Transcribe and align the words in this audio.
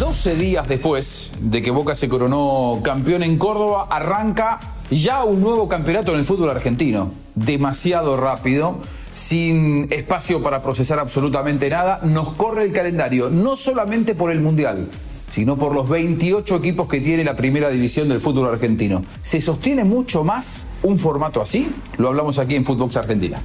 12 0.00 0.34
días 0.34 0.66
después 0.66 1.30
de 1.42 1.60
que 1.60 1.70
Boca 1.70 1.94
se 1.94 2.08
coronó 2.08 2.80
campeón 2.82 3.22
en 3.22 3.36
Córdoba, 3.36 3.86
arranca 3.90 4.58
ya 4.90 5.24
un 5.24 5.42
nuevo 5.42 5.68
campeonato 5.68 6.12
en 6.14 6.20
el 6.20 6.24
fútbol 6.24 6.48
argentino. 6.48 7.12
Demasiado 7.34 8.16
rápido, 8.16 8.78
sin 9.12 9.88
espacio 9.92 10.42
para 10.42 10.62
procesar 10.62 10.98
absolutamente 11.00 11.68
nada. 11.68 12.00
Nos 12.02 12.32
corre 12.32 12.64
el 12.64 12.72
calendario, 12.72 13.28
no 13.28 13.56
solamente 13.56 14.14
por 14.14 14.30
el 14.30 14.40
Mundial, 14.40 14.88
sino 15.30 15.56
por 15.56 15.74
los 15.74 15.88
28 15.88 16.56
equipos 16.56 16.88
que 16.88 17.00
tiene 17.00 17.24
la 17.24 17.36
primera 17.36 17.70
división 17.70 18.08
del 18.08 18.20
fútbol 18.20 18.52
argentino. 18.52 19.04
¿Se 19.22 19.40
sostiene 19.40 19.84
mucho 19.84 20.24
más 20.24 20.66
un 20.82 20.98
formato 20.98 21.40
así? 21.40 21.68
Lo 21.96 22.08
hablamos 22.08 22.38
aquí 22.38 22.56
en 22.56 22.64
Footbox 22.64 22.96
Argentina. 22.96 23.42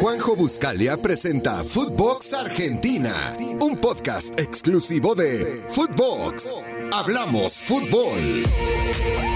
Juanjo 0.00 0.36
Buscalia 0.36 0.96
presenta 0.96 1.64
Footbox 1.64 2.34
Argentina, 2.34 3.14
un 3.60 3.76
podcast 3.78 4.38
exclusivo 4.38 5.14
de 5.14 5.62
Footbox. 5.68 6.52
Hablamos 6.92 7.54
fútbol. 7.54 8.44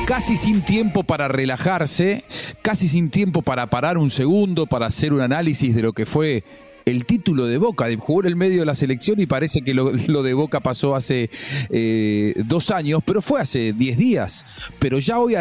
Casi 0.07 0.37
sin 0.37 0.63
tiempo 0.63 1.05
para 1.05 1.29
relajarse, 1.29 2.25
casi 2.63 2.89
sin 2.89 3.11
tiempo 3.11 3.43
para 3.43 3.69
parar 3.69 3.97
un 3.97 4.11
segundo, 4.11 4.67
para 4.67 4.87
hacer 4.87 5.13
un 5.13 5.21
análisis 5.21 5.75
de 5.75 5.83
lo 5.83 5.93
que 5.93 6.05
fue 6.05 6.43
el 6.85 7.05
título 7.05 7.47
de 7.47 7.59
Boca, 7.59 7.87
jugó 7.99 8.21
en 8.21 8.27
el 8.27 8.37
medio 8.37 8.61
de 8.61 8.67
la 8.67 8.75
selección 8.75 9.21
y 9.21 9.27
parece 9.27 9.63
que 9.63 9.75
lo, 9.75 9.93
de 10.23 10.35
Boca 10.35 10.61
pasó 10.61 10.95
hace 10.97 11.31
eh, 11.71 12.35
dos 12.47 12.71
años, 12.71 13.03
pero 13.05 13.23
fue 13.23 13.41
hace 13.41 13.73
diez 13.73 13.97
días. 13.97 14.47
Pero 14.79 14.99
ya 14.99 15.19
hoy, 15.19 15.35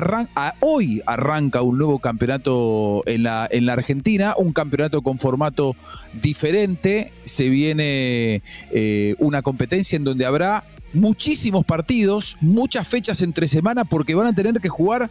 hoy 0.59 1.01
arranca 1.05 1.61
un 1.61 1.77
nuevo 1.77 1.99
campeonato 1.99 3.03
en 3.05 3.23
la, 3.23 3.47
en 3.51 3.65
la 3.65 3.73
Argentina, 3.73 4.35
un 4.37 4.53
campeonato 4.53 5.01
con 5.01 5.19
formato 5.19 5.75
diferente. 6.21 7.11
Se 7.23 7.49
viene 7.49 8.41
eh, 8.71 9.15
una 9.19 9.41
competencia 9.41 9.95
en 9.95 10.03
donde 10.03 10.25
habrá 10.25 10.63
muchísimos 10.93 11.65
partidos, 11.65 12.37
muchas 12.41 12.87
fechas 12.87 13.21
entre 13.21 13.47
semana, 13.47 13.85
porque 13.85 14.15
van 14.15 14.27
a 14.27 14.33
tener 14.33 14.59
que 14.59 14.69
jugar 14.69 15.09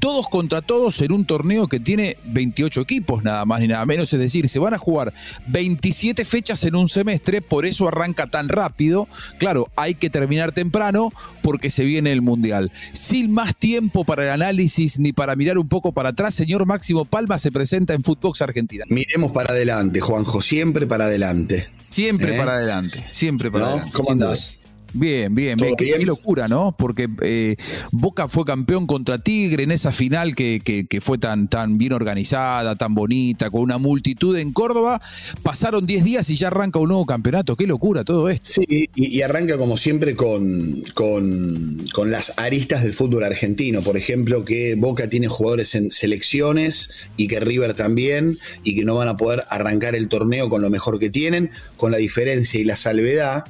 todos 0.00 0.28
contra 0.28 0.62
todos 0.62 1.00
en 1.00 1.12
un 1.12 1.24
torneo 1.24 1.68
que 1.68 1.80
tiene 1.80 2.16
28 2.24 2.80
equipos, 2.80 3.24
nada 3.24 3.44
más 3.44 3.60
ni 3.60 3.68
nada 3.68 3.84
menos. 3.86 4.12
Es 4.12 4.20
decir, 4.20 4.48
se 4.48 4.58
van 4.58 4.74
a 4.74 4.78
jugar 4.78 5.12
27 5.46 6.24
fechas 6.24 6.64
en 6.64 6.76
un 6.76 6.88
semestre, 6.88 7.42
por 7.42 7.66
eso 7.66 7.88
arranca 7.88 8.26
tan 8.26 8.48
rápido. 8.48 9.08
Claro, 9.38 9.68
hay 9.76 9.94
que 9.94 10.10
terminar 10.10 10.52
temprano 10.52 11.12
porque 11.42 11.70
se 11.70 11.84
viene 11.84 12.12
el 12.12 12.22
Mundial. 12.22 12.72
Sin 12.92 13.32
más 13.32 13.56
tiempo 13.56 14.04
para 14.04 14.24
el 14.24 14.30
análisis 14.30 14.98
ni 14.98 15.12
para 15.12 15.36
mirar 15.36 15.58
un 15.58 15.68
poco 15.68 15.92
para 15.92 16.10
atrás, 16.10 16.34
señor 16.34 16.66
Máximo 16.66 17.04
Palma 17.04 17.38
se 17.38 17.52
presenta 17.52 17.94
en 17.94 18.02
Footbox 18.02 18.42
Argentina. 18.42 18.84
Miremos 18.88 19.32
para 19.32 19.52
adelante, 19.52 20.00
Juanjo, 20.00 20.42
siempre 20.42 20.86
para 20.86 21.06
adelante. 21.06 21.68
Siempre 21.86 22.34
¿Eh? 22.34 22.38
para 22.38 22.54
adelante, 22.54 23.04
siempre 23.12 23.50
para 23.50 23.66
adelante. 23.66 23.92
¿Cómo 23.92 24.10
andás? 24.10 24.58
Bien, 24.96 25.34
bien, 25.34 25.58
bien. 25.58 25.76
Qué, 25.76 26.04
locura, 26.06 26.48
¿no? 26.48 26.74
Porque 26.76 27.06
eh, 27.20 27.56
Boca 27.92 28.28
fue 28.28 28.44
campeón 28.44 28.86
contra 28.86 29.18
Tigre 29.18 29.64
en 29.64 29.70
esa 29.70 29.92
final 29.92 30.34
que, 30.34 30.86
fue 31.02 31.18
tan, 31.18 31.48
tan 31.48 31.76
bien 31.76 31.92
organizada, 31.92 32.76
tan 32.76 32.94
bonita, 32.94 33.50
con 33.50 33.60
una 33.60 33.76
multitud 33.76 34.36
en 34.38 34.52
Córdoba. 34.52 35.00
Pasaron 35.42 35.86
10 35.86 36.04
días 36.04 36.30
y 36.30 36.36
ya 36.36 36.48
arranca 36.48 36.78
un 36.78 36.88
nuevo 36.88 37.04
campeonato. 37.04 37.56
Qué 37.56 37.66
locura 37.66 38.04
todo 38.04 38.30
esto. 38.30 38.62
Sí, 38.66 38.88
y, 38.94 39.20
arranca 39.20 39.58
como 39.58 39.76
siempre 39.76 40.16
con, 40.16 40.82
con, 40.94 41.84
con, 41.92 42.10
las 42.10 42.32
aristas 42.38 42.82
del 42.82 42.94
fútbol 42.94 43.24
argentino. 43.24 43.82
Por 43.82 43.96
ejemplo, 43.96 44.44
que 44.44 44.76
Boca 44.76 45.10
tiene 45.10 45.28
jugadores 45.28 45.74
en 45.74 45.90
selecciones 45.90 46.90
y 47.18 47.28
que 47.28 47.40
River 47.40 47.74
también, 47.74 48.38
y 48.62 48.74
que 48.74 48.84
no 48.84 48.94
van 48.94 49.08
a 49.08 49.16
poder 49.16 49.44
arrancar 49.50 49.94
el 49.94 50.08
torneo 50.08 50.48
con 50.48 50.62
lo 50.62 50.70
mejor 50.70 50.98
que 50.98 51.10
tienen, 51.10 51.50
con 51.76 51.92
la 51.92 51.98
diferencia 51.98 52.58
y 52.58 52.64
la 52.64 52.76
salvedad 52.76 53.44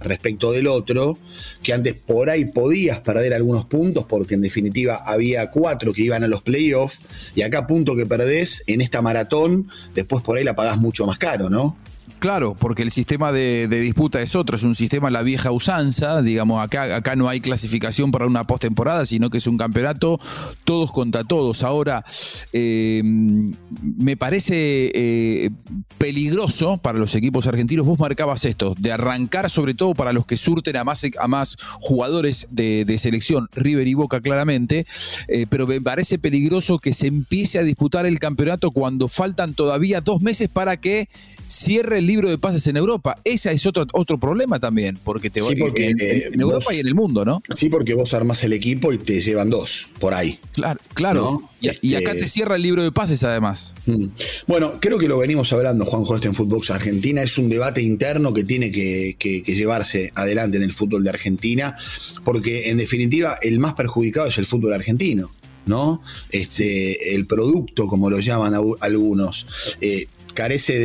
respecto 0.00 0.52
del 0.52 0.66
otro, 0.66 1.18
que 1.62 1.72
antes 1.72 1.94
por 1.94 2.30
ahí 2.30 2.44
podías 2.46 3.00
perder 3.00 3.34
algunos 3.34 3.66
puntos 3.66 4.04
porque 4.06 4.34
en 4.34 4.40
definitiva 4.40 5.00
había 5.04 5.50
cuatro 5.50 5.92
que 5.92 6.02
iban 6.02 6.24
a 6.24 6.28
los 6.28 6.42
playoffs 6.42 7.00
y 7.34 7.42
acá 7.42 7.66
punto 7.66 7.96
que 7.96 8.06
perdés 8.06 8.62
en 8.66 8.80
esta 8.80 9.02
maratón, 9.02 9.68
después 9.94 10.22
por 10.22 10.38
ahí 10.38 10.44
la 10.44 10.56
pagás 10.56 10.78
mucho 10.78 11.06
más 11.06 11.18
caro, 11.18 11.50
¿no? 11.50 11.76
Claro, 12.18 12.56
porque 12.58 12.82
el 12.82 12.90
sistema 12.90 13.32
de, 13.32 13.68
disputa 13.68 14.20
es 14.20 14.34
otro, 14.34 14.56
es 14.56 14.64
un 14.64 14.74
sistema 14.74 15.10
la 15.10 15.22
vieja 15.22 15.52
usanza, 15.52 16.20
digamos, 16.22 16.62
acá, 16.62 16.96
acá 16.96 17.14
no 17.16 17.28
hay 17.28 17.40
clasificación 17.40 18.10
para 18.10 18.26
una 18.26 18.44
postemporada, 18.44 19.06
sino 19.06 19.30
que 19.30 19.38
es 19.38 19.46
un 19.46 19.56
campeonato 19.56 20.18
todos 20.64 20.90
contra 20.90 21.24
todos. 21.24 21.62
Ahora, 21.62 22.04
eh, 22.52 23.02
me 23.04 24.16
parece 24.16 24.90
eh, 24.94 25.50
peligroso 25.98 26.78
para 26.78 26.98
los 26.98 27.14
equipos 27.14 27.46
argentinos, 27.46 27.86
vos 27.86 27.98
marcabas 27.98 28.44
esto, 28.44 28.74
de 28.78 28.92
arrancar 28.92 29.48
sobre 29.50 29.74
todo 29.74 29.94
para 29.94 30.12
los 30.12 30.26
que 30.26 30.36
surten 30.36 30.76
a 30.76 30.84
más, 30.84 31.02
a 31.18 31.28
más 31.28 31.56
jugadores 31.80 32.48
de, 32.50 32.98
selección, 32.98 33.48
River 33.54 33.86
y 33.86 33.94
Boca 33.94 34.20
claramente, 34.20 34.86
eh, 35.28 35.46
pero 35.48 35.66
me 35.66 35.80
parece 35.80 36.18
peligroso 36.18 36.78
que 36.78 36.92
se 36.92 37.06
empiece 37.06 37.58
a 37.58 37.62
disputar 37.62 38.06
el 38.06 38.18
campeonato 38.18 38.72
cuando 38.72 39.06
faltan 39.06 39.54
todavía 39.54 40.00
dos 40.00 40.20
meses 40.20 40.48
para 40.48 40.78
que 40.78 41.08
cierre 41.48 41.97
el 41.98 42.06
libro 42.06 42.30
de 42.30 42.38
pases 42.38 42.66
en 42.66 42.76
Europa. 42.76 43.20
Ese 43.24 43.52
es 43.52 43.66
otro, 43.66 43.86
otro 43.92 44.18
problema 44.18 44.58
también, 44.58 44.98
porque 45.02 45.30
te 45.30 45.40
sí, 45.40 45.56
porque, 45.56 45.90
en, 45.90 45.96
eh, 46.00 46.30
Europa 46.32 46.74
y 46.74 46.80
en 46.80 46.86
el 46.86 46.94
mundo, 46.94 47.24
¿no? 47.24 47.42
Sí, 47.54 47.68
porque 47.68 47.94
vos 47.94 48.14
armas 48.14 48.42
el 48.44 48.52
equipo 48.52 48.92
y 48.92 48.98
te 48.98 49.20
llevan 49.20 49.50
dos 49.50 49.88
por 49.98 50.14
ahí. 50.14 50.38
Claro, 50.52 50.80
claro. 50.94 51.50
Y, 51.60 51.94
acá 51.94 52.10
este 52.10 52.22
te 52.22 52.28
cierra 52.28 52.56
el 52.56 52.62
libro 52.62 52.82
de 52.82 52.92
pases 52.92 53.24
además. 53.24 53.74
Mm. 53.86 54.06
Bueno, 54.46 54.74
creo 54.80 54.98
que 54.98 55.08
lo 55.08 55.18
venimos 55.18 55.52
hablando, 55.52 55.84
Juanjo, 55.84 56.14
este 56.14 56.28
en 56.28 56.34
Footbox 56.34 56.70
Argentina. 56.70 57.22
Es 57.22 57.36
un 57.36 57.48
debate 57.48 57.82
interno 57.82 58.32
que 58.32 58.44
tiene 58.44 58.70
que, 58.70 59.16
que 59.18 59.42
llevarse 59.42 60.12
adelante 60.14 60.56
en 60.56 60.62
el 60.62 60.72
fútbol 60.72 61.02
de 61.02 61.10
Argentina, 61.10 61.76
porque 62.24 62.70
en 62.70 62.78
definitiva 62.78 63.36
el 63.42 63.58
más 63.58 63.74
perjudicado 63.74 64.28
es 64.28 64.38
el 64.38 64.46
fútbol 64.46 64.72
argentino. 64.72 65.30
¿no? 65.68 66.02
Este, 66.30 67.14
el 67.14 67.26
producto, 67.26 67.86
como 67.86 68.10
lo 68.10 68.18
llaman 68.18 68.54
algunos. 68.80 69.76
Eh, 69.80 70.08
carece 70.38 70.78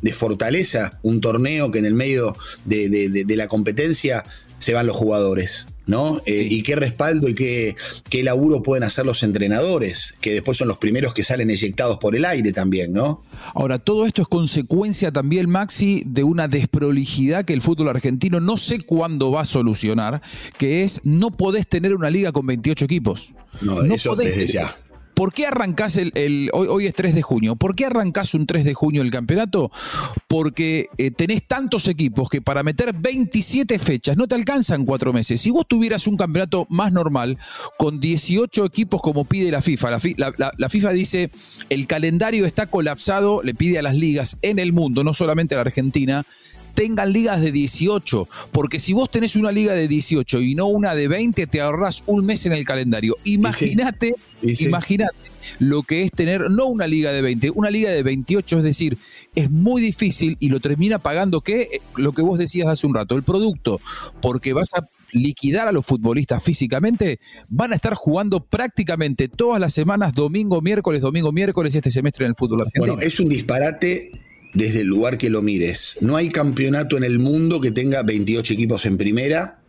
de, 0.00 0.12
fortaleza, 0.14 0.98
un 1.02 1.20
torneo 1.20 1.70
que 1.70 1.80
en 1.80 1.84
el 1.84 1.92
medio 1.92 2.34
de, 2.64 3.26
la 3.36 3.46
competencia 3.46 4.24
se 4.56 4.72
van 4.72 4.86
los 4.86 4.96
jugadores. 4.96 5.66
¿no? 5.86 6.22
Eh, 6.24 6.48
y 6.50 6.62
qué 6.62 6.76
respaldo 6.76 7.28
y 7.28 7.34
qué, 7.34 7.76
qué, 8.08 8.24
laburo 8.24 8.62
pueden 8.62 8.84
hacer 8.84 9.04
los 9.04 9.22
entrenadores, 9.22 10.14
que 10.20 10.32
después 10.32 10.56
son 10.56 10.66
los 10.66 10.78
primeros 10.78 11.12
que 11.14 11.22
salen 11.22 11.50
eyectados 11.50 11.98
por 11.98 12.16
el 12.16 12.24
aire 12.24 12.52
también, 12.52 12.92
¿no? 12.92 13.22
Ahora, 13.54 13.78
todo 13.78 14.04
esto 14.04 14.22
es 14.22 14.26
consecuencia 14.26 15.12
también, 15.12 15.48
Maxi, 15.48 16.02
de 16.04 16.24
una 16.24 16.48
desprolijidad 16.48 17.44
que 17.44 17.52
el 17.52 17.62
fútbol 17.62 17.90
argentino 17.90 18.40
no 18.40 18.56
sé 18.56 18.80
cuándo 18.80 19.30
va 19.30 19.42
a 19.42 19.44
solucionar, 19.44 20.22
que 20.58 20.82
es 20.82 21.02
no 21.04 21.30
podés 21.30 21.68
tener 21.68 21.94
una 21.94 22.10
liga 22.10 22.32
con 22.32 22.46
28 22.46 22.84
equipos. 22.86 23.34
No, 23.60 23.82
eso 23.84 24.16
desde 24.16 24.46
ya. 24.46 24.74
¿Por 25.16 25.32
qué 25.32 25.46
arrancás 25.46 25.96
el, 25.96 26.50
hoy, 26.52 26.86
es 26.86 26.92
3 26.92 27.14
de 27.14 27.22
junio? 27.22 27.56
¿Por 27.56 27.74
qué 27.74 27.86
arrancás 27.86 28.34
un 28.34 28.44
3 28.44 28.66
de 28.66 28.74
junio 28.74 29.00
el 29.00 29.10
campeonato? 29.10 29.72
Porque 30.28 30.90
eh, 30.98 31.10
tenés 31.10 31.48
tantos 31.48 31.88
equipos 31.88 32.28
que 32.28 32.42
para 32.42 32.62
meter 32.62 32.92
27 32.92 33.78
fechas 33.78 34.18
no 34.18 34.28
te 34.28 34.34
alcanzan 34.34 34.84
cuatro 34.84 35.14
meses. 35.14 35.40
Si 35.40 35.50
vos 35.50 35.66
tuvieras 35.66 36.06
un 36.06 36.18
campeonato 36.18 36.66
más 36.68 36.92
normal, 36.92 37.38
con 37.78 37.98
18 37.98 38.66
equipos 38.66 39.00
como 39.00 39.24
pide 39.24 39.50
la 39.50 39.62
FIFA, 39.62 39.98
la, 40.58 40.68
FIFA 40.68 40.90
dice 40.90 41.30
el 41.70 41.86
calendario 41.86 42.44
está 42.44 42.66
colapsado, 42.66 43.42
le 43.42 43.54
pide 43.54 43.78
a 43.78 43.82
las 43.82 43.94
ligas 43.94 44.36
en 44.42 44.58
el 44.58 44.74
mundo, 44.74 45.02
no 45.02 45.14
solamente 45.14 45.54
a 45.54 45.56
la 45.56 45.62
Argentina, 45.62 46.26
tengan 46.76 47.10
ligas 47.10 47.40
de 47.40 47.50
18, 47.50 48.28
porque 48.52 48.78
si 48.78 48.92
vos 48.92 49.10
tenés 49.10 49.34
una 49.34 49.50
liga 49.50 49.72
de 49.72 49.88
18 49.88 50.42
y 50.42 50.54
no 50.54 50.66
una 50.66 50.94
de 50.94 51.08
20, 51.08 51.46
te 51.46 51.60
ahorrás 51.62 52.02
un 52.06 52.24
mes 52.24 52.44
en 52.44 52.52
el 52.52 52.66
calendario. 52.66 53.16
Imagínate, 53.24 54.14
imagínate 54.42 55.16
lo 55.58 55.82
que 55.82 56.02
es 56.02 56.12
tener 56.12 56.50
no 56.50 56.66
una 56.66 56.86
liga 56.86 57.12
de 57.12 57.22
20, 57.22 57.50
una 57.54 57.70
liga 57.70 57.90
de 57.90 58.02
28, 58.02 58.58
es 58.58 58.64
decir, 58.64 58.98
es 59.34 59.50
muy 59.50 59.80
difícil 59.80 60.36
y 60.38 60.50
lo 60.50 60.60
termina 60.60 60.98
pagando 60.98 61.40
que 61.40 61.80
lo 61.96 62.12
que 62.12 62.20
vos 62.20 62.38
decías 62.38 62.68
hace 62.68 62.86
un 62.86 62.94
rato, 62.94 63.16
el 63.16 63.22
producto, 63.22 63.80
porque 64.20 64.52
vas 64.52 64.68
a 64.74 64.86
liquidar 65.12 65.68
a 65.68 65.72
los 65.72 65.86
futbolistas 65.86 66.42
físicamente, 66.42 67.20
van 67.48 67.72
a 67.72 67.76
estar 67.76 67.94
jugando 67.94 68.40
prácticamente 68.40 69.28
todas 69.28 69.58
las 69.60 69.72
semanas, 69.72 70.14
domingo, 70.14 70.60
miércoles, 70.60 71.00
domingo, 71.00 71.32
miércoles, 71.32 71.74
este 71.74 71.90
semestre 71.90 72.26
en 72.26 72.32
el 72.32 72.36
fútbol 72.36 72.60
argentino. 72.62 72.94
Bueno, 72.94 73.00
es 73.00 73.18
un 73.18 73.30
disparate 73.30 74.25
desde 74.56 74.80
el 74.80 74.86
lugar 74.86 75.18
que 75.18 75.28
lo 75.28 75.42
mires. 75.42 75.98
No 76.00 76.16
hay 76.16 76.30
campeonato 76.30 76.96
en 76.96 77.04
el 77.04 77.18
mundo 77.18 77.60
que 77.60 77.70
tenga 77.70 78.02
28 78.02 78.54
equipos 78.54 78.86
en 78.86 78.96
primera. 78.96 79.60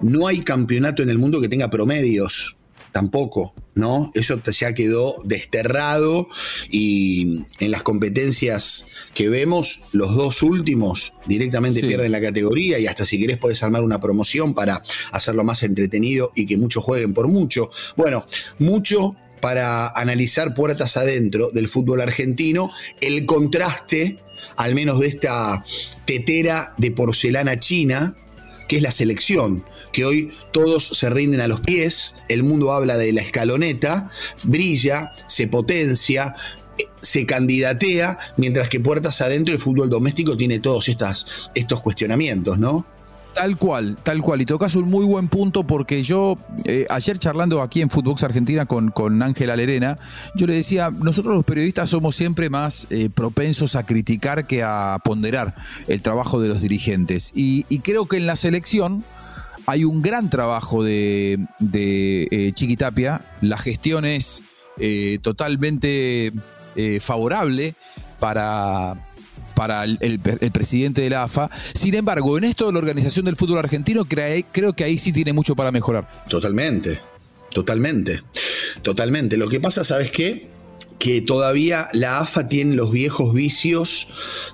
No 0.00 0.26
hay 0.26 0.40
campeonato 0.40 1.02
en 1.02 1.10
el 1.10 1.18
mundo 1.18 1.42
que 1.42 1.48
tenga 1.48 1.68
promedios. 1.68 2.56
Tampoco, 2.90 3.54
¿no? 3.74 4.10
Eso 4.14 4.42
ya 4.42 4.72
quedó 4.72 5.22
desterrado 5.24 6.26
y 6.70 7.44
en 7.60 7.70
las 7.70 7.84
competencias 7.84 8.84
que 9.14 9.28
vemos, 9.28 9.82
los 9.92 10.16
dos 10.16 10.42
últimos 10.42 11.12
directamente 11.26 11.80
pierden 11.82 12.10
la 12.10 12.20
categoría 12.20 12.80
y 12.80 12.88
hasta 12.88 13.06
si 13.06 13.20
querés 13.20 13.38
puedes 13.38 13.62
armar 13.62 13.84
una 13.84 14.00
promoción 14.00 14.54
para 14.54 14.82
hacerlo 15.12 15.44
más 15.44 15.62
entretenido 15.62 16.32
y 16.34 16.46
que 16.46 16.56
muchos 16.56 16.82
jueguen 16.82 17.14
por 17.14 17.28
mucho. 17.28 17.70
Bueno, 17.96 18.26
mucho 18.58 19.14
para 19.40 19.88
analizar 19.88 20.54
puertas 20.54 20.96
adentro 20.96 21.50
del 21.52 21.68
fútbol 21.68 22.00
argentino, 22.00 22.70
el 23.00 23.24
contraste 23.24 24.18
al 24.56 24.74
menos 24.74 25.00
de 25.00 25.08
esta 25.08 25.64
tetera 26.04 26.74
de 26.78 26.90
porcelana 26.90 27.58
china, 27.58 28.14
que 28.68 28.76
es 28.76 28.82
la 28.82 28.92
selección, 28.92 29.64
que 29.92 30.04
hoy 30.04 30.30
todos 30.52 30.86
se 30.86 31.10
rinden 31.10 31.40
a 31.40 31.48
los 31.48 31.60
pies, 31.60 32.16
el 32.28 32.42
mundo 32.42 32.72
habla 32.72 32.96
de 32.96 33.12
la 33.12 33.22
escaloneta, 33.22 34.10
brilla, 34.44 35.12
se 35.26 35.48
potencia, 35.48 36.34
eh, 36.78 36.84
se 37.00 37.26
candidatea, 37.26 38.16
mientras 38.36 38.68
que 38.68 38.78
puertas 38.78 39.20
adentro 39.20 39.52
el 39.52 39.60
fútbol 39.60 39.90
doméstico 39.90 40.36
tiene 40.36 40.60
todos 40.60 40.88
estos 40.88 41.80
cuestionamientos, 41.80 42.58
¿no? 42.58 42.86
Tal 43.34 43.56
cual, 43.56 43.96
tal 44.02 44.22
cual. 44.22 44.40
Y 44.40 44.46
tocas 44.46 44.74
un 44.74 44.88
muy 44.88 45.04
buen 45.04 45.28
punto 45.28 45.64
porque 45.64 46.02
yo, 46.02 46.36
eh, 46.64 46.86
ayer 46.90 47.18
charlando 47.18 47.62
aquí 47.62 47.80
en 47.80 47.88
Footbox 47.88 48.24
Argentina 48.24 48.66
con, 48.66 48.90
con 48.90 49.22
Ángela 49.22 49.56
Lerena, 49.56 49.98
yo 50.34 50.46
le 50.46 50.54
decía, 50.54 50.90
nosotros 50.90 51.36
los 51.36 51.44
periodistas 51.44 51.90
somos 51.90 52.16
siempre 52.16 52.50
más 52.50 52.86
eh, 52.90 53.08
propensos 53.08 53.76
a 53.76 53.86
criticar 53.86 54.46
que 54.46 54.62
a 54.62 54.98
ponderar 55.04 55.54
el 55.86 56.02
trabajo 56.02 56.40
de 56.40 56.48
los 56.48 56.62
dirigentes. 56.62 57.32
Y, 57.34 57.62
creo 57.80 58.06
que 58.06 58.16
en 58.16 58.26
la 58.26 58.36
selección 58.36 59.04
hay 59.66 59.84
un 59.84 60.02
gran 60.02 60.28
trabajo 60.28 60.82
de, 60.82 61.46
eh, 61.72 62.52
Chiquitapia. 62.54 63.24
La 63.40 63.58
gestión 63.58 64.04
es 64.04 64.42
totalmente 65.22 66.32
favorable 67.00 67.74
para 68.18 68.96
para 69.60 69.84
el, 69.84 70.20
presidente 70.54 71.02
de 71.02 71.10
la 71.10 71.24
AFA. 71.24 71.50
Sin 71.74 71.94
embargo, 71.94 72.38
en 72.38 72.44
esto 72.44 72.64
de 72.64 72.72
la 72.72 72.78
organización 72.78 73.26
del 73.26 73.36
fútbol 73.36 73.58
argentino, 73.58 74.06
creo 74.06 74.72
que 74.72 74.84
ahí 74.84 74.98
sí 74.98 75.12
tiene 75.12 75.34
mucho 75.34 75.54
para 75.54 75.70
mejorar. 75.70 76.08
Totalmente, 76.30 76.98
totalmente, 77.52 78.22
totalmente. 78.80 79.36
Lo 79.36 79.50
que 79.50 79.60
pasa, 79.60 79.84
¿sabes 79.84 80.10
qué? 80.10 80.48
Que 80.98 81.20
todavía 81.20 81.90
la 81.92 82.20
AFA 82.20 82.46
tiene 82.46 82.74
los 82.74 82.90
viejos 82.90 83.34
vicios 83.34 84.08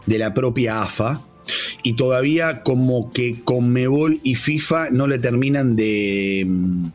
de 0.06 0.18
la 0.18 0.34
propia 0.34 0.82
AFA, 0.82 1.20
y 1.84 1.92
todavía 1.92 2.64
como 2.64 3.12
que 3.12 3.40
Conmebol 3.44 4.18
y 4.24 4.34
FIFA 4.34 4.90
no 4.90 5.06
le 5.06 5.20
terminan 5.20 5.76
de 5.76 6.44
mm, 6.48 6.86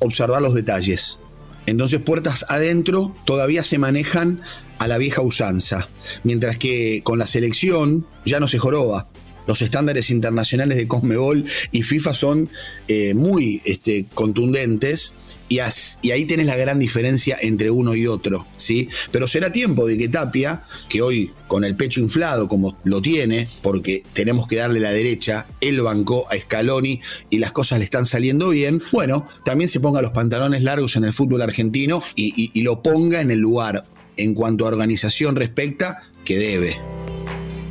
observar 0.00 0.42
los 0.42 0.52
detalles. 0.52 1.18
Entonces 1.64 1.98
puertas 2.02 2.44
adentro 2.50 3.14
todavía 3.24 3.62
se 3.62 3.78
manejan 3.78 4.42
a 4.78 4.88
la 4.88 4.98
vieja 4.98 5.22
usanza, 5.22 5.88
mientras 6.22 6.58
que 6.58 7.02
con 7.02 7.18
la 7.18 7.26
selección 7.26 8.06
ya 8.24 8.40
no 8.40 8.48
se 8.48 8.58
joroba. 8.58 9.08
Los 9.46 9.60
estándares 9.60 10.08
internacionales 10.08 10.78
de 10.78 10.88
Conmebol 10.88 11.44
y 11.70 11.82
FIFA 11.82 12.14
son 12.14 12.48
eh, 12.88 13.12
muy 13.12 13.60
este, 13.66 14.06
contundentes 14.14 15.14
y, 15.48 15.58
ahí 15.58 16.24
tienes 16.24 16.46
la 16.46 16.56
gran 16.56 16.78
diferencia 16.78 17.36
entre 17.40 17.70
uno 17.70 17.94
y 17.94 18.06
otro, 18.06 18.46
¿sí? 18.56 18.88
Pero 19.12 19.28
será 19.28 19.52
tiempo 19.52 19.86
de 19.86 19.98
que 19.98 20.08
Tapia, 20.08 20.62
que 20.88 21.02
hoy 21.02 21.30
con 21.48 21.64
el 21.64 21.76
pecho 21.76 22.00
inflado 22.00 22.48
como 22.48 22.78
lo 22.84 23.02
tiene, 23.02 23.46
porque 23.62 24.02
tenemos 24.14 24.46
que 24.46 24.56
darle 24.56 24.80
la 24.80 24.90
derecha, 24.90 25.46
él 25.60 25.80
bancó 25.82 26.26
a 26.30 26.36
Scaloni 26.36 27.00
y 27.30 27.38
las 27.38 27.52
cosas 27.52 27.78
le 27.78 27.84
están 27.84 28.06
saliendo 28.06 28.48
bien, 28.48 28.82
bueno, 28.90 29.28
también 29.44 29.68
se 29.68 29.80
ponga 29.80 30.00
los 30.00 30.12
pantalones 30.12 30.62
largos 30.62 30.96
en 30.96 31.04
el 31.04 31.12
fútbol 31.12 31.42
argentino 31.42 32.02
y 32.16 32.62
lo 32.62 32.82
ponga 32.82 33.20
en 33.20 33.30
el 33.30 33.38
lugar 33.38 33.84
en 34.16 34.34
cuanto 34.34 34.64
a 34.64 34.68
organización 34.68 35.36
respecta 35.36 36.02
que 36.24 36.38
debe. 36.38 36.76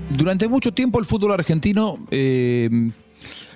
Durante 0.09 0.47
mucho 0.47 0.73
tiempo 0.73 0.99
el 0.99 1.05
fútbol 1.05 1.31
argentino 1.31 1.97
eh, 2.11 2.69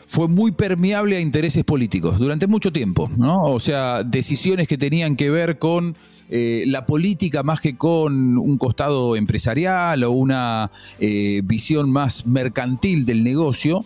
fue 0.07 0.27
muy 0.27 0.51
permeable 0.51 1.17
a 1.17 1.19
intereses 1.19 1.63
políticos, 1.63 2.17
durante 2.17 2.47
mucho 2.47 2.71
tiempo, 2.71 3.09
¿no? 3.17 3.43
O 3.43 3.59
sea, 3.59 4.03
decisiones 4.03 4.67
que 4.67 4.77
tenían 4.77 5.15
que 5.15 5.29
ver 5.29 5.59
con 5.59 5.95
eh, 6.29 6.63
la 6.67 6.85
política 6.85 7.43
más 7.43 7.61
que 7.61 7.77
con 7.77 8.37
un 8.37 8.57
costado 8.57 9.15
empresarial 9.15 10.03
o 10.03 10.11
una 10.11 10.71
eh, 10.99 11.41
visión 11.43 11.91
más 11.91 12.25
mercantil 12.25 13.05
del 13.05 13.23
negocio, 13.23 13.85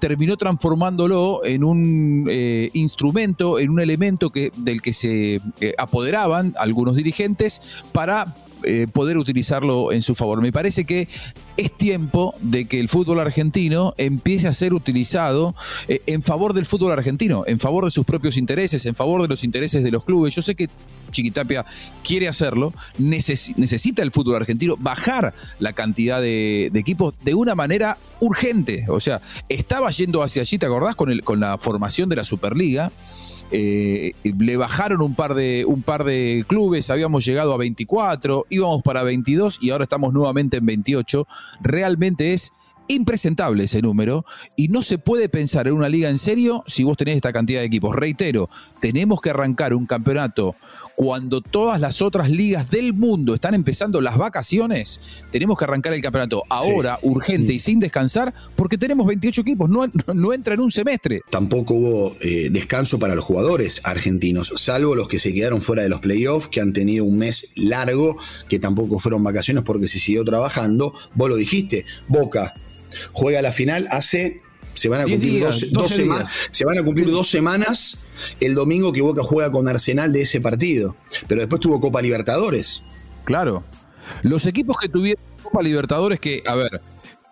terminó 0.00 0.36
transformándolo 0.36 1.44
en 1.44 1.64
un 1.64 2.30
instrumento, 2.72 3.58
en 3.58 3.70
un 3.70 3.80
elemento 3.80 4.30
que, 4.30 4.52
del 4.56 4.82
que 4.82 4.92
se 4.92 5.40
apoderaban 5.78 6.54
algunos 6.58 6.96
dirigentes 6.96 7.60
para 7.92 8.34
eh, 8.64 8.86
poder 8.92 9.18
utilizarlo 9.18 9.92
en 9.92 10.02
su 10.02 10.14
favor. 10.14 10.40
Me 10.40 10.52
parece 10.52 10.84
que 10.84 11.08
es 11.56 11.76
tiempo 11.76 12.34
de 12.40 12.64
que 12.66 12.80
el 12.80 12.88
fútbol 12.88 13.20
argentino 13.20 13.94
empiece 13.98 14.48
a 14.48 14.52
ser 14.52 14.74
utilizado 14.74 15.54
eh, 15.88 16.02
en 16.06 16.22
favor 16.22 16.54
del 16.54 16.66
fútbol 16.66 16.92
argentino, 16.92 17.44
en 17.46 17.58
favor 17.58 17.84
de 17.84 17.90
sus 17.90 18.04
propios 18.04 18.36
intereses, 18.36 18.86
en 18.86 18.94
favor 18.94 19.22
de 19.22 19.28
los 19.28 19.44
intereses 19.44 19.82
de 19.84 19.90
los 19.90 20.04
clubes. 20.04 20.34
Yo 20.34 20.42
sé 20.42 20.54
que 20.54 20.68
Chiquitapia 21.10 21.64
quiere 22.02 22.26
hacerlo, 22.26 22.72
necesita 22.98 24.02
el 24.02 24.10
fútbol 24.10 24.36
argentino 24.36 24.76
bajar 24.78 25.34
la 25.58 25.72
cantidad 25.72 26.20
de, 26.20 26.70
equipos 26.74 27.14
de 27.22 27.34
una 27.34 27.54
manera 27.54 27.98
urgente. 28.20 28.86
O 28.88 28.98
sea, 28.98 29.20
estaba 29.48 29.90
yendo 29.90 30.22
hacia 30.22 30.42
allí, 30.42 30.58
¿te 30.58 30.66
acordás? 30.66 30.96
Con, 30.96 31.10
el, 31.10 31.22
con 31.22 31.38
la 31.38 31.58
formación 31.58 32.08
de 32.08 32.16
la 32.16 32.24
Superliga. 32.24 32.90
Eh, 33.50 34.12
le 34.22 34.56
bajaron 34.56 35.02
un 35.02 35.14
par, 35.14 35.34
de, 35.34 35.64
un 35.66 35.82
par 35.82 36.04
de 36.04 36.44
clubes, 36.46 36.90
habíamos 36.90 37.24
llegado 37.24 37.52
a 37.52 37.58
24, 37.58 38.46
íbamos 38.50 38.82
para 38.82 39.02
22 39.02 39.58
y 39.60 39.70
ahora 39.70 39.84
estamos 39.84 40.12
nuevamente 40.12 40.58
en 40.58 40.66
28. 40.66 41.26
Realmente 41.62 42.32
es 42.32 42.52
impresentable 42.88 43.64
ese 43.64 43.82
número 43.82 44.24
y 44.56 44.68
no 44.68 44.82
se 44.82 44.98
puede 44.98 45.28
pensar 45.28 45.66
en 45.68 45.74
una 45.74 45.88
liga 45.88 46.08
en 46.08 46.18
serio 46.18 46.64
si 46.66 46.84
vos 46.84 46.96
tenés 46.96 47.16
esta 47.16 47.32
cantidad 47.32 47.60
de 47.60 47.66
equipos. 47.66 47.94
Reitero, 47.94 48.48
tenemos 48.80 49.20
que 49.20 49.30
arrancar 49.30 49.74
un 49.74 49.86
campeonato 49.86 50.54
cuando 51.02 51.40
todas 51.40 51.80
las 51.80 52.00
otras 52.00 52.30
ligas 52.30 52.70
del 52.70 52.94
mundo 52.94 53.34
están 53.34 53.54
empezando 53.54 54.00
las 54.00 54.16
vacaciones. 54.16 55.00
Tenemos 55.32 55.58
que 55.58 55.64
arrancar 55.64 55.92
el 55.92 56.00
campeonato 56.00 56.44
ahora, 56.48 57.00
urgente 57.02 57.52
y 57.52 57.58
sin 57.58 57.80
descansar, 57.80 58.32
porque 58.54 58.78
tenemos 58.78 59.04
28 59.08 59.40
equipos, 59.40 59.68
no, 59.68 59.84
no 60.14 60.32
entra 60.32 60.54
en 60.54 60.60
un 60.60 60.70
semestre. 60.70 61.22
Tampoco 61.28 61.74
hubo 61.74 62.16
eh, 62.20 62.50
descanso 62.52 63.00
para 63.00 63.16
los 63.16 63.24
jugadores 63.24 63.80
argentinos, 63.82 64.52
salvo 64.54 64.94
los 64.94 65.08
que 65.08 65.18
se 65.18 65.34
quedaron 65.34 65.60
fuera 65.60 65.82
de 65.82 65.88
los 65.88 65.98
playoffs, 65.98 66.46
que 66.46 66.60
han 66.60 66.72
tenido 66.72 67.04
un 67.04 67.18
mes 67.18 67.50
largo, 67.56 68.16
que 68.48 68.60
tampoco 68.60 69.00
fueron 69.00 69.24
vacaciones 69.24 69.64
porque 69.64 69.88
se 69.88 69.98
siguió 69.98 70.24
trabajando. 70.24 70.94
Vos 71.16 71.28
lo 71.28 71.34
dijiste, 71.34 71.84
Boca 72.06 72.54
juega 73.12 73.42
la 73.42 73.50
final 73.50 73.88
hace. 73.90 74.40
Se 74.74 74.88
van 74.88 75.02
a 75.02 75.04
cumplir 75.04 75.44
dos, 75.70 75.90
semanas. 75.90 76.34
Se 76.50 76.64
van 76.64 76.78
a 76.78 76.82
cumplir 76.82 77.10
dos 77.10 77.28
semanas 77.28 77.98
el 78.40 78.54
domingo 78.54 78.92
que 78.92 79.00
Boca 79.00 79.22
juega 79.22 79.50
con 79.50 79.68
Arsenal 79.68 80.12
de 80.12 80.22
ese 80.22 80.40
partido. 80.40 80.96
Pero 81.28 81.40
después 81.40 81.60
tuvo 81.60 81.80
Copa 81.80 82.00
Libertadores. 82.02 82.82
Claro. 83.24 83.64
Los 84.22 84.46
equipos 84.46 84.76
que 84.78 84.88
tuvieron 84.88 85.22
Copa 85.42 85.62
Libertadores, 85.62 86.18
que, 86.18 86.42
a 86.46 86.54
ver, 86.54 86.80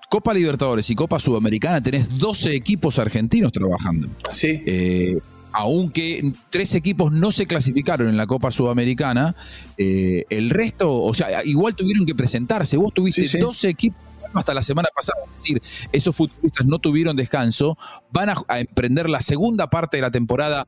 Copa 0.09 0.35
Libertadores 0.35 0.89
y 0.91 0.95
Copa 0.95 1.19
Sudamericana, 1.19 1.81
tenés 1.81 2.19
12 2.19 2.55
equipos 2.55 2.99
argentinos 2.99 3.53
trabajando. 3.53 4.09
Sí. 4.33 4.63
Eh, 4.67 5.19
aunque 5.53 6.33
tres 6.49 6.75
equipos 6.75 7.13
no 7.13 7.33
se 7.33 7.47
clasificaron 7.47 8.09
en 8.09 8.17
la 8.17 8.27
Copa 8.27 8.51
Sudamericana, 8.51 9.35
eh, 9.77 10.25
el 10.31 10.51
resto, 10.51 11.03
o 11.03 11.15
sea, 11.15 11.45
igual 11.45 11.75
tuvieron 11.75 12.07
que 12.07 12.15
presentarse. 12.15 12.77
Vos 12.77 12.95
tuviste 12.95 13.39
12 13.39 13.69
equipos 13.69 14.10
hasta 14.35 14.55
la 14.55 14.63
semana 14.63 14.89
pasada. 14.95 15.21
Es 15.37 15.43
decir, 15.43 15.63
esos 15.93 16.15
futbolistas 16.15 16.67
no 16.67 16.79
tuvieron 16.79 17.17
descanso, 17.17 17.77
van 18.11 18.31
a, 18.31 18.59
emprender 18.59 19.09
la 19.09 19.21
segunda 19.21 19.69
parte 19.69 19.97
de 19.97 20.03
la 20.03 20.11
temporada 20.11 20.67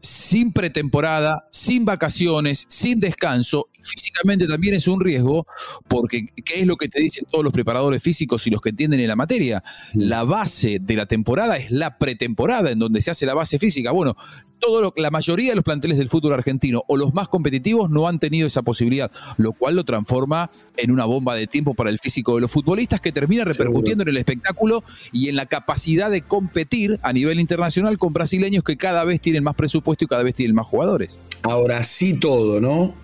sin 0.00 0.52
pretemporada, 0.52 1.42
sin 1.52 1.84
vacaciones, 1.84 2.66
sin 2.68 2.98
descanso, 2.98 3.68
físicamente 3.84 4.48
también 4.48 4.74
es 4.74 4.88
un 4.88 5.00
riesgo, 5.00 5.46
porque 5.86 6.26
¿qué 6.44 6.60
es 6.60 6.66
lo 6.66 6.74
que 6.74 6.88
te 6.88 7.00
dicen 7.00 7.24
todos 7.30 7.44
los 7.44 7.52
preparadores 7.52 8.02
físicos 8.02 8.44
y 8.48 8.50
los 8.50 8.60
que 8.60 8.70
entienden 8.70 8.98
en 8.98 9.06
la 9.06 9.14
materia? 9.14 9.62
Mm. 9.94 10.00
La 10.00 10.24
base 10.24 10.80
de 10.80 10.96
la 10.96 11.06
temporada 11.06 11.56
es 11.56 11.70
la 11.70 11.98
pretemporada, 11.98 12.72
en 12.72 12.80
donde 12.80 13.00
se 13.00 13.12
hace 13.12 13.26
la 13.26 13.34
base 13.34 13.60
física. 13.60 13.92
Bueno, 13.92 14.16
todo 14.62 14.80
lo, 14.80 14.92
la 14.96 15.10
mayoría 15.10 15.50
de 15.50 15.56
los 15.56 15.64
planteles 15.64 15.98
del 15.98 16.08
fútbol 16.08 16.34
argentino 16.34 16.84
o 16.86 16.96
los 16.96 17.12
más 17.12 17.28
competitivos 17.28 17.90
no 17.90 18.06
han 18.06 18.20
tenido 18.20 18.46
esa 18.46 18.62
posibilidad, 18.62 19.10
lo 19.36 19.52
cual 19.52 19.74
lo 19.74 19.84
transforma 19.84 20.50
en 20.76 20.92
una 20.92 21.04
bomba 21.04 21.34
de 21.34 21.48
tiempo 21.48 21.74
para 21.74 21.90
el 21.90 21.98
físico 21.98 22.36
de 22.36 22.42
los 22.42 22.52
futbolistas 22.52 23.00
que 23.00 23.10
termina 23.10 23.44
repercutiendo 23.44 24.02
en 24.02 24.10
el 24.10 24.16
espectáculo 24.16 24.84
y 25.10 25.28
en 25.28 25.36
la 25.36 25.46
capacidad 25.46 26.10
de 26.10 26.22
competir 26.22 27.00
a 27.02 27.12
nivel 27.12 27.40
internacional 27.40 27.98
con 27.98 28.12
brasileños 28.12 28.62
que 28.62 28.76
cada 28.76 29.02
vez 29.02 29.20
tienen 29.20 29.42
más 29.42 29.56
presupuesto 29.56 30.04
y 30.04 30.08
cada 30.08 30.22
vez 30.22 30.36
tienen 30.36 30.54
más 30.54 30.66
jugadores. 30.66 31.18
Ahora 31.42 31.82
sí 31.82 32.14
todo, 32.14 32.60
¿no? 32.60 32.94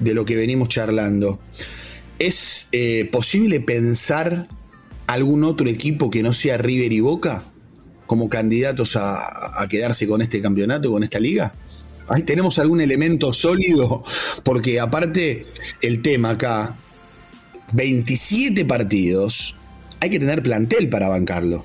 De 0.00 0.12
lo 0.12 0.24
que 0.24 0.34
venimos 0.34 0.68
charlando. 0.68 1.38
¿Es 2.18 2.66
eh, 2.72 3.08
posible 3.12 3.60
pensar 3.60 4.48
algún 5.06 5.44
otro 5.44 5.68
equipo 5.68 6.10
que 6.10 6.24
no 6.24 6.32
sea 6.32 6.56
River 6.56 6.92
y 6.92 7.00
Boca? 7.00 7.44
Como 8.08 8.28
candidatos 8.28 8.96
a, 8.96 9.64
quedarse 9.68 10.08
con 10.08 10.22
este 10.22 10.42
campeonato, 10.42 10.90
con 10.90 11.04
esta 11.04 11.20
liga? 11.20 11.52
Tenemos 12.24 12.58
algún 12.58 12.80
elemento 12.80 13.32
sólido, 13.32 14.02
porque 14.42 14.80
aparte 14.80 15.44
el 15.82 16.02
tema 16.02 16.30
acá, 16.30 16.74
27 17.74 18.64
partidos, 18.64 19.54
hay 20.00 20.10
que 20.10 20.18
tener 20.18 20.42
plantel 20.42 20.88
para 20.88 21.08
bancarlo. 21.08 21.64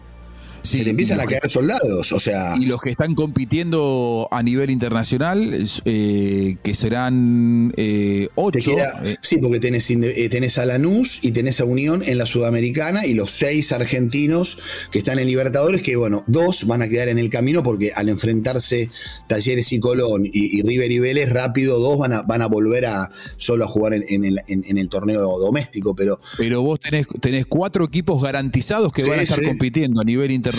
Se 0.63 0.83
le 0.83 0.91
empiezan 0.91 1.19
a 1.19 1.25
caer 1.25 1.49
soldados. 1.49 2.11
O 2.11 2.19
sea. 2.19 2.55
Y 2.57 2.65
los 2.65 2.81
que 2.81 2.89
están 2.89 3.15
compitiendo 3.15 4.27
a 4.31 4.41
nivel 4.41 4.69
internacional, 4.69 5.67
eh, 5.85 6.55
que 6.63 6.75
serán 6.75 7.73
eh, 7.77 8.29
ocho. 8.35 8.71
Eh. 9.03 9.17
sí, 9.21 9.37
porque 9.37 9.59
tenés, 9.59 9.87
tenés 9.87 10.57
a 10.57 10.65
Lanús 10.65 11.19
y 11.21 11.31
tenés 11.31 11.59
a 11.59 11.65
Unión 11.65 12.01
en 12.05 12.17
la 12.17 12.25
Sudamericana 12.25 13.05
y 13.05 13.13
los 13.13 13.31
seis 13.31 13.71
argentinos 13.71 14.57
que 14.91 14.99
están 14.99 15.19
en 15.19 15.27
Libertadores, 15.27 15.81
que 15.81 15.95
bueno, 15.95 16.23
dos 16.27 16.65
van 16.65 16.81
a 16.81 16.87
quedar 16.87 17.09
en 17.09 17.19
el 17.19 17.29
camino 17.29 17.61
porque 17.61 17.91
al 17.93 18.09
enfrentarse 18.09 18.89
Talleres 19.27 19.71
y 19.73 19.79
Colón 19.79 20.23
y, 20.25 20.61
River 20.61 20.91
y 20.91 20.99
Vélez, 20.99 21.29
rápido 21.29 21.79
dos 21.79 21.97
van 21.97 22.13
a, 22.13 22.21
van 22.21 22.41
a 22.41 22.47
volver 22.47 22.85
a 22.85 23.11
solo 23.37 23.65
a 23.65 23.67
jugar 23.67 23.93
en, 23.93 24.23
el, 24.23 24.89
torneo 24.89 25.37
doméstico. 25.39 25.93
Pero, 25.95 26.19
pero 26.37 26.61
vos 26.61 26.79
tenés, 26.79 27.07
tenés 27.19 27.45
cuatro 27.45 27.85
equipos 27.85 28.21
garantizados 28.21 28.91
que 28.93 29.03
van 29.03 29.19
a 29.19 29.23
estar 29.23 29.43
compitiendo 29.43 30.01
a 30.01 30.03
nivel 30.03 30.31
internacional 30.31 30.52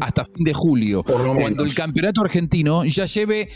hasta 0.00 0.24
fin 0.24 0.44
de 0.44 0.54
julio. 0.54 1.02
Cuando 1.04 1.64
el 1.64 1.74
campeonato 1.74 2.22
argentino 2.22 2.84
ya 2.84 3.06
lleve 3.06 3.48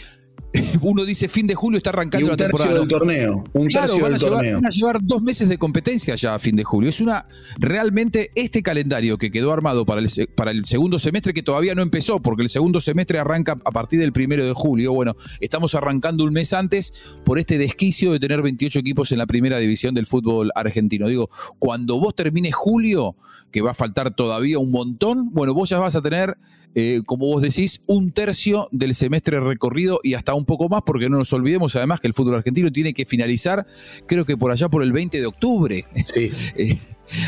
uno 0.82 1.04
dice 1.04 1.28
fin 1.28 1.46
de 1.46 1.54
julio 1.54 1.78
está 1.78 1.90
arrancando 1.90 2.28
la 2.28 2.36
temporada. 2.36 2.78
del 2.78 2.88
torneo. 2.88 3.44
Un 3.52 3.68
tercio 3.68 4.00
van 4.00 4.12
del 4.12 4.22
a 4.22 4.28
torneo. 4.28 4.54
Van 4.56 4.66
a 4.66 4.70
llevar 4.70 4.98
dos 5.02 5.22
meses 5.22 5.48
de 5.48 5.58
competencia 5.58 6.14
ya 6.14 6.34
a 6.34 6.38
fin 6.38 6.56
de 6.56 6.64
julio. 6.64 6.90
Es 6.90 7.00
una 7.00 7.26
realmente 7.58 8.30
este 8.34 8.62
calendario 8.62 9.18
que 9.18 9.30
quedó 9.30 9.52
armado 9.52 9.84
para 9.84 10.00
el, 10.00 10.08
para 10.34 10.50
el 10.50 10.64
segundo 10.64 10.98
semestre 10.98 11.32
que 11.34 11.42
todavía 11.42 11.74
no 11.74 11.82
empezó 11.82 12.20
porque 12.20 12.42
el 12.42 12.48
segundo 12.48 12.80
semestre 12.80 13.18
arranca 13.18 13.58
a 13.64 13.70
partir 13.70 14.00
del 14.00 14.12
primero 14.12 14.44
de 14.44 14.52
julio. 14.52 14.92
Bueno, 14.92 15.16
estamos 15.40 15.74
arrancando 15.74 16.24
un 16.24 16.32
mes 16.32 16.52
antes 16.52 16.92
por 17.24 17.38
este 17.38 17.58
desquicio 17.58 18.12
de 18.12 18.20
tener 18.20 18.42
28 18.42 18.78
equipos 18.78 19.12
en 19.12 19.18
la 19.18 19.26
primera 19.26 19.58
división 19.58 19.94
del 19.94 20.06
fútbol 20.06 20.50
argentino. 20.54 21.08
Digo, 21.08 21.28
cuando 21.58 21.98
vos 22.00 22.14
termines 22.14 22.54
julio, 22.54 23.16
que 23.50 23.62
va 23.62 23.72
a 23.72 23.74
faltar 23.74 24.14
todavía 24.14 24.58
un 24.58 24.70
montón, 24.70 25.30
bueno, 25.32 25.54
vos 25.54 25.70
ya 25.70 25.78
vas 25.78 25.96
a 25.96 26.02
tener 26.02 26.36
eh, 26.78 27.00
como 27.06 27.24
vos 27.24 27.40
decís, 27.40 27.80
un 27.86 28.12
tercio 28.12 28.68
del 28.70 28.94
semestre 28.94 29.40
recorrido 29.40 29.98
y 30.02 30.12
hasta 30.12 30.34
un 30.34 30.44
poco 30.46 30.68
más, 30.68 30.82
porque 30.86 31.08
no 31.08 31.18
nos 31.18 31.32
olvidemos 31.32 31.76
además 31.76 32.00
que 32.00 32.06
el 32.06 32.14
fútbol 32.14 32.36
argentino 32.36 32.72
tiene 32.72 32.94
que 32.94 33.04
finalizar, 33.04 33.66
creo 34.06 34.24
que 34.24 34.36
por 34.36 34.50
allá 34.50 34.68
por 34.68 34.82
el 34.82 34.92
20 34.92 35.20
de 35.20 35.26
octubre. 35.26 35.84
Sí. 36.04 36.30
Eh, 36.58 36.78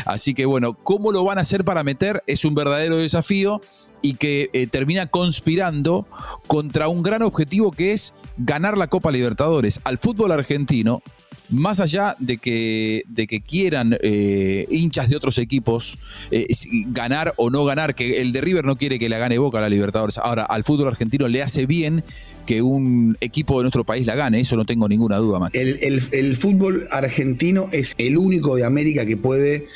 así 0.05 0.33
que 0.33 0.45
bueno, 0.45 0.73
¿cómo 0.73 1.11
lo 1.11 1.23
van 1.23 1.37
a 1.37 1.41
hacer 1.41 1.63
para 1.63 1.83
meter? 1.83 2.23
Es 2.25 2.45
un 2.45 2.55
verdadero 2.55 2.97
desafío 2.97 3.61
y 4.01 4.15
que 4.15 4.49
eh, 4.53 4.67
termina 4.67 5.07
conspirando 5.07 6.07
contra 6.47 6.87
un 6.87 7.03
gran 7.03 7.21
objetivo 7.21 7.71
que 7.71 7.93
es 7.93 8.13
ganar 8.37 8.77
la 8.77 8.87
Copa 8.87 9.11
Libertadores. 9.11 9.79
Al 9.83 9.97
fútbol 9.97 10.31
argentino 10.31 11.01
más 11.49 11.79
allá 11.79 12.15
de 12.19 12.37
que, 12.37 13.03
de 13.07 13.27
que 13.27 13.41
quieran 13.41 13.97
eh, 14.01 14.65
hinchas 14.69 15.09
de 15.09 15.15
otros 15.15 15.37
equipos 15.37 15.97
eh, 16.31 16.47
ganar 16.87 17.33
o 17.37 17.49
no 17.49 17.65
ganar, 17.65 17.95
que 17.95 18.21
el 18.21 18.31
de 18.31 18.41
River 18.41 18.65
no 18.65 18.77
quiere 18.77 18.99
que 18.99 19.09
la 19.09 19.17
gane 19.17 19.37
Boca 19.37 19.57
a 19.57 19.61
la 19.61 19.69
Libertadores. 19.69 20.17
Ahora, 20.17 20.43
al 20.43 20.63
fútbol 20.63 20.87
argentino 20.87 21.27
le 21.27 21.41
hace 21.41 21.65
bien 21.65 22.03
que 22.45 22.61
un 22.61 23.17
equipo 23.21 23.59
de 23.59 23.63
nuestro 23.63 23.83
país 23.83 24.05
la 24.07 24.15
gane, 24.15 24.39
eso 24.39 24.55
no 24.55 24.65
tengo 24.65 24.87
ninguna 24.87 25.17
duda, 25.17 25.39
más. 25.39 25.51
El, 25.53 26.35
fútbol 26.35 26.87
argentino 26.91 27.65
es 27.71 27.93
el 27.97 28.17
único 28.17 28.55
de 28.55 28.65
América 28.65 29.05
que 29.05 29.17
puede 29.17 29.67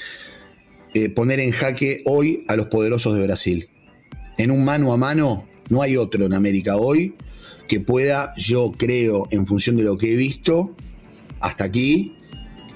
eh, 0.93 1.09
poner 1.09 1.39
en 1.39 1.51
jaque 1.51 2.01
hoy 2.05 2.45
a 2.47 2.55
los 2.55 2.67
poderosos 2.67 3.15
de 3.15 3.23
Brasil. 3.23 3.69
En 4.37 4.49
un 4.49 4.63
mano 4.65 4.91
a 4.93 4.97
mano, 4.97 5.47
no 5.69 5.81
hay 5.81 5.97
otro 5.97 6.25
en 6.25 6.33
América 6.33 6.77
hoy 6.77 7.15
que 7.67 7.79
pueda, 7.79 8.33
yo 8.37 8.71
creo, 8.71 9.27
en 9.31 9.45
función 9.45 9.77
de 9.77 9.83
lo 9.83 9.97
que 9.97 10.13
he 10.13 10.15
visto, 10.15 10.75
hasta 11.43 11.65
aquí 11.65 12.15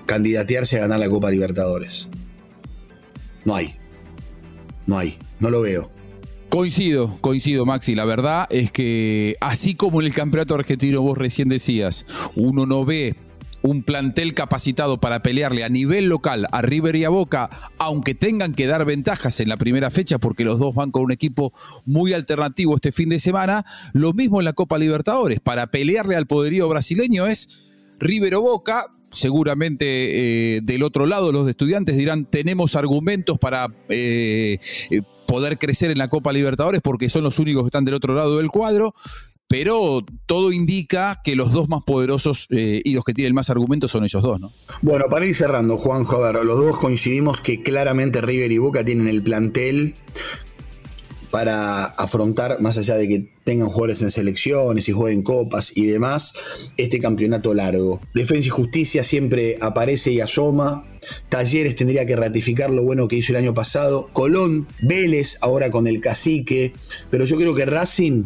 candidatearse 0.05 0.77
a 0.77 0.81
ganar 0.81 0.99
la 0.99 1.09
Copa 1.09 1.31
Libertadores. 1.31 2.09
No 3.45 3.55
hay. 3.55 3.75
No 4.85 4.97
hay. 4.97 5.17
No 5.39 5.49
lo 5.49 5.61
veo. 5.61 5.89
Coincido, 6.49 7.17
coincido 7.21 7.65
Maxi. 7.65 7.95
La 7.95 8.05
verdad 8.05 8.45
es 8.49 8.71
que 8.71 9.35
así 9.39 9.75
como 9.75 10.01
en 10.01 10.07
el 10.07 10.13
campeonato 10.13 10.53
argentino 10.53 11.01
vos 11.01 11.17
recién 11.17 11.49
decías, 11.49 12.05
uno 12.35 12.65
no 12.65 12.85
ve 12.85 13.15
un 13.61 13.83
plantel 13.83 14.33
capacitado 14.33 14.99
para 14.99 15.21
pelearle 15.21 15.63
a 15.63 15.69
nivel 15.69 16.07
local 16.07 16.47
a 16.51 16.61
River 16.61 16.95
y 16.97 17.05
a 17.05 17.09
Boca, 17.09 17.49
aunque 17.77 18.15
tengan 18.15 18.53
que 18.53 18.67
dar 18.67 18.85
ventajas 18.85 19.39
en 19.39 19.49
la 19.49 19.57
primera 19.57 19.89
fecha 19.89 20.19
porque 20.19 20.45
los 20.45 20.59
dos 20.59 20.75
van 20.75 20.91
con 20.91 21.03
un 21.03 21.11
equipo 21.11 21.53
muy 21.85 22.13
alternativo 22.13 22.75
este 22.75 22.91
fin 22.91 23.09
de 23.09 23.19
semana, 23.19 23.65
lo 23.93 24.13
mismo 24.13 24.39
en 24.39 24.45
la 24.45 24.53
Copa 24.53 24.77
Libertadores. 24.77 25.39
Para 25.39 25.67
pelearle 25.67 26.15
al 26.15 26.27
poderío 26.27 26.67
brasileño 26.69 27.27
es 27.27 27.66
River 27.99 28.35
o 28.35 28.41
Boca, 28.41 28.87
seguramente 29.11 30.55
eh, 30.55 30.61
del 30.63 30.83
otro 30.83 31.05
lado 31.05 31.31
los 31.31 31.47
estudiantes 31.49 31.97
dirán 31.97 32.25
tenemos 32.25 32.75
argumentos 32.75 33.37
para 33.39 33.67
eh, 33.89 34.59
eh, 34.89 35.01
poder 35.27 35.57
crecer 35.57 35.91
en 35.91 35.97
la 35.97 36.07
Copa 36.07 36.33
Libertadores 36.33 36.81
porque 36.81 37.09
son 37.09 37.23
los 37.23 37.39
únicos 37.39 37.63
que 37.63 37.67
están 37.67 37.85
del 37.85 37.95
otro 37.95 38.13
lado 38.13 38.37
del 38.37 38.49
cuadro. 38.49 38.93
Pero 39.49 40.03
todo 40.25 40.51
indica 40.51 41.21
que 41.23 41.37
los 41.37 41.53
dos 41.53 41.69
más 41.69 41.81
poderosos 41.85 42.47
y 42.49 42.93
los 42.93 43.05
que 43.05 43.13
tienen 43.13 43.33
más 43.33 43.49
argumentos 43.49 43.91
son 43.91 44.03
ellos 44.03 44.21
dos, 44.21 44.41
¿no? 44.41 44.51
Bueno, 44.81 45.05
para 45.09 45.25
ir 45.25 45.33
cerrando, 45.33 45.77
Juanjo, 45.77 46.25
a 46.25 46.33
los 46.33 46.57
dos 46.57 46.75
coincidimos 46.75 47.39
que 47.39 47.63
claramente 47.63 48.19
River 48.19 48.51
y 48.51 48.57
Boca 48.57 48.83
tienen 48.83 49.07
el 49.07 49.23
plantel 49.23 49.95
para 51.31 51.85
afrontar, 51.85 52.59
más 52.61 52.77
allá 52.77 52.95
de 52.95 53.07
que 53.07 53.31
tengan 53.43 53.67
jugadores 53.67 54.01
en 54.01 54.11
selecciones 54.11 54.87
y 54.89 54.91
jueguen 54.91 55.23
copas 55.23 55.71
y 55.75 55.85
demás, 55.85 56.33
este 56.77 56.99
campeonato 56.99 57.53
largo. 57.53 58.01
Defensa 58.13 58.47
y 58.47 58.49
Justicia 58.49 59.03
siempre 59.03 59.57
aparece 59.61 60.11
y 60.11 60.21
asoma. 60.21 60.85
Talleres 61.29 61.75
tendría 61.75 62.05
que 62.05 62.15
ratificar 62.15 62.69
lo 62.69 62.83
bueno 62.83 63.07
que 63.07 63.17
hizo 63.17 63.31
el 63.31 63.37
año 63.37 63.53
pasado. 63.53 64.09
Colón, 64.13 64.67
Vélez, 64.81 65.37
ahora 65.41 65.71
con 65.71 65.87
el 65.87 66.01
cacique. 66.01 66.73
Pero 67.09 67.25
yo 67.25 67.37
creo 67.37 67.53
que 67.53 67.65
Racing 67.65 68.25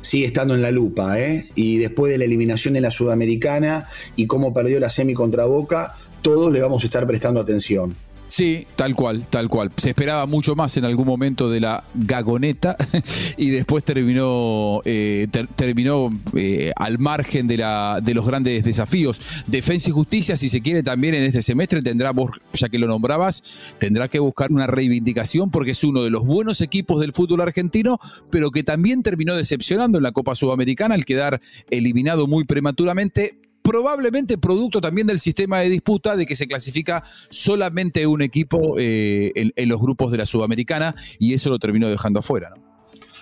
sigue 0.00 0.26
estando 0.26 0.54
en 0.54 0.62
la 0.62 0.70
lupa, 0.70 1.20
¿eh? 1.20 1.44
Y 1.54 1.78
después 1.78 2.12
de 2.12 2.18
la 2.18 2.24
eliminación 2.24 2.74
de 2.74 2.80
la 2.80 2.90
Sudamericana 2.90 3.86
y 4.16 4.26
cómo 4.26 4.54
perdió 4.54 4.78
la 4.80 4.90
semi 4.90 5.14
contra 5.14 5.44
Boca, 5.44 5.94
todos 6.22 6.52
le 6.52 6.60
vamos 6.60 6.82
a 6.82 6.86
estar 6.86 7.06
prestando 7.06 7.40
atención. 7.40 7.94
Sí, 8.28 8.66
tal 8.76 8.94
cual, 8.94 9.26
tal 9.28 9.48
cual. 9.48 9.70
Se 9.76 9.90
esperaba 9.90 10.26
mucho 10.26 10.54
más 10.54 10.76
en 10.76 10.84
algún 10.84 11.06
momento 11.06 11.50
de 11.50 11.60
la 11.60 11.84
gagoneta 11.94 12.76
y 13.36 13.50
después 13.50 13.84
terminó, 13.84 14.82
eh, 14.84 15.26
terminó 15.56 16.10
eh, 16.36 16.70
al 16.76 16.98
margen 16.98 17.48
de, 17.48 17.56
la, 17.56 18.00
de 18.02 18.14
los 18.14 18.26
grandes 18.26 18.62
desafíos. 18.64 19.20
Defensa 19.46 19.88
y 19.88 19.92
justicia, 19.92 20.36
si 20.36 20.48
se 20.48 20.60
quiere, 20.60 20.82
también 20.82 21.14
en 21.14 21.24
este 21.24 21.42
semestre 21.42 21.82
tendrá, 21.82 22.12
vos 22.12 22.30
ya 22.52 22.68
que 22.68 22.78
lo 22.78 22.86
nombrabas, 22.86 23.74
tendrá 23.78 24.08
que 24.08 24.18
buscar 24.18 24.52
una 24.52 24.66
reivindicación 24.66 25.50
porque 25.50 25.70
es 25.70 25.82
uno 25.82 26.02
de 26.02 26.10
los 26.10 26.24
buenos 26.24 26.60
equipos 26.60 27.00
del 27.00 27.12
fútbol 27.12 27.40
argentino, 27.40 27.98
pero 28.30 28.50
que 28.50 28.62
también 28.62 29.02
terminó 29.02 29.36
decepcionando 29.36 29.98
en 29.98 30.04
la 30.04 30.12
Copa 30.12 30.34
Sudamericana 30.34 30.94
al 30.94 31.04
quedar 31.04 31.40
eliminado 31.70 32.26
muy 32.26 32.44
prematuramente 32.44 33.38
probablemente 33.68 34.38
producto 34.38 34.80
también 34.80 35.06
del 35.06 35.20
sistema 35.20 35.60
de 35.60 35.68
disputa 35.68 36.16
de 36.16 36.24
que 36.24 36.34
se 36.34 36.48
clasifica 36.48 37.02
solamente 37.28 38.06
un 38.06 38.22
equipo 38.22 38.76
eh, 38.78 39.30
en, 39.34 39.68
los 39.68 39.78
grupos 39.78 40.10
de 40.10 40.16
la 40.16 40.24
Sudamericana 40.24 40.94
y 41.18 41.34
eso 41.34 41.50
lo 41.50 41.58
terminó 41.58 41.86
dejando 41.90 42.20
afuera. 42.20 42.48
¿no? 42.56 42.62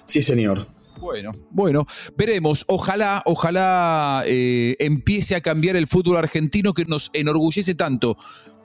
Sí, 0.05 0.23
señor. 0.23 0.65
Bueno, 1.01 1.33
bueno, 1.51 1.85
veremos. 2.17 2.65
Ojalá, 2.69 3.25
ojalá 3.27 4.23
eh, 4.25 4.77
empiece 4.79 5.35
a 5.35 5.41
cambiar 5.41 5.75
el 5.75 5.89
fútbol 5.89 6.17
argentino 6.17 6.75
que 6.75 6.85
nos 6.85 7.11
enorgullece 7.13 7.75
tanto 7.75 8.17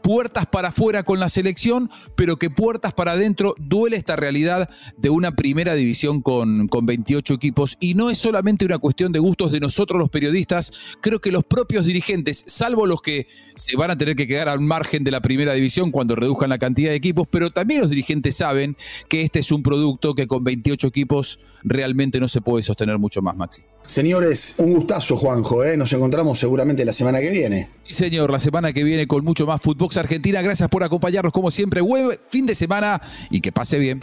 puertas 0.02 0.46
para 0.46 0.70
afuera 0.70 1.04
con 1.04 1.20
la 1.20 1.30
selección, 1.30 1.90
pero 2.16 2.38
que 2.38 2.50
puertas 2.50 2.94
para 2.94 3.14
adentro 3.14 3.56
duele 3.60 3.98
esta 3.98 4.16
realidad 4.16 4.70
de 4.98 5.10
una 5.10 5.36
primera 5.36 5.74
división 5.74 6.22
con, 6.22 6.68
con 6.68 6.86
28 6.86 7.34
equipos. 7.34 7.78
Y 7.80 7.94
no 7.94 8.10
es 8.10 8.18
solamente 8.18 8.66
una 8.66 8.78
cuestión 8.78 9.12
de 9.12 9.20
gustos 9.20 9.52
de 9.52 9.60
nosotros 9.60 10.00
los 10.00 10.10
periodistas, 10.10 10.72
creo 11.02 11.20
que 11.20 11.32
los 11.32 11.44
propios 11.44 11.86
dirigentes, 11.86 12.44
salvo 12.48 12.86
los 12.86 13.02
que 13.02 13.28
se 13.56 13.76
van 13.78 13.92
a 13.92 13.98
tener 13.98 14.16
que 14.16 14.28
quedar 14.28 14.50
al 14.50 14.60
margen 14.60 15.04
de 15.04 15.12
la 15.12 15.22
primera 15.22 15.54
división 15.54 15.92
cuando 15.92 16.16
reduzcan 16.16 16.50
la 16.50 16.58
cantidad 16.58 16.90
de 16.90 16.96
equipos, 16.96 17.28
pero 17.30 17.52
también 17.52 17.82
los 17.82 17.90
dirigentes 17.90 18.36
saben 18.36 18.78
que 19.08 19.22
este 19.22 19.40
es 19.40 19.52
un 19.52 19.64
producto 19.64 20.16
que 20.16 20.28
con 20.28 20.44
28 20.44 20.88
equipos 20.88 21.40
realmente 21.64 22.20
no 22.20 22.28
se 22.28 22.42
puede 22.42 22.64
sostener 22.64 22.98
mucho 22.98 23.22
más, 23.22 23.36
Maxi. 23.36 23.62
Señores, 23.86 24.56
un 24.58 24.74
gustazo, 24.74 25.18
Juanjo. 25.18 25.64
¿eh? 25.64 25.76
Nos 25.76 25.92
encontramos 25.94 26.40
seguramente 26.40 26.86
la 26.86 26.94
semana 26.94 27.20
que 27.20 27.30
viene. 27.30 27.70
Sí, 27.88 27.94
señor, 27.94 28.32
la 28.32 28.40
semana 28.40 28.72
que 28.74 28.84
viene 28.84 29.08
con 29.08 29.26
mucho 29.26 29.46
más 29.46 29.62
Footbox 29.62 29.98
Argentina. 29.98 30.42
Gracias 30.42 30.70
por 30.70 30.84
acompañarnos, 30.84 31.34
como 31.34 31.52
siempre. 31.52 31.82
Web, 31.82 32.20
fin 32.30 32.46
de 32.46 32.56
semana 32.56 33.02
y 33.30 33.42
que 33.42 33.52
pase 33.52 33.78
bien. 33.78 34.00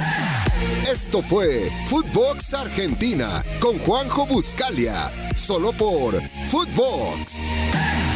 Esto 0.91 1.23
fue 1.23 1.71
Footbox 1.87 2.55
Argentina 2.55 3.43
con 3.61 3.79
Juanjo 3.79 4.27
Buscalia, 4.27 5.11
solo 5.35 5.73
por 5.73 6.15
Footbox. 6.51 8.08